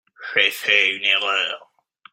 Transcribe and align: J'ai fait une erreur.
J'ai 0.33 0.49
fait 0.49 0.95
une 0.95 1.03
erreur. 1.05 1.71